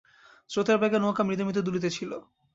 [0.49, 2.11] স্রোতের বেগে নৌকা মৃদু মৃদু দুলিতেছিল।